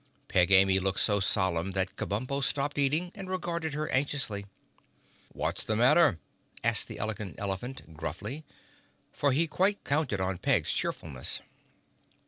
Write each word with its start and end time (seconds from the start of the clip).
Peg 0.27 0.51
Amy 0.51 0.79
looked 0.79 0.99
so 0.99 1.19
solemn 1.19 1.73
that 1.73 1.95
Kabumpo 1.95 2.43
stopped 2.43 2.79
eating 2.79 3.11
and 3.13 3.29
regarded 3.29 3.75
her 3.75 3.87
anxiously. 3.91 4.47
"What's 5.31 5.63
the 5.63 5.75
matter?" 5.75 6.17
asked 6.63 6.87
the 6.87 6.97
Elegant 6.97 7.35
Elephant 7.39 7.95
gruffly, 7.95 8.43
for 9.11 9.31
he 9.31 9.45
quite 9.45 9.83
counted 9.83 10.19
on 10.19 10.39
Peg's 10.39 10.71
cheerfulness. 10.73 11.41